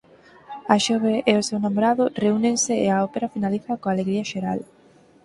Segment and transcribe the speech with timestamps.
[0.73, 4.59] A xove e seu namorado reúnense e a ópera finaliza coa alegría xeral.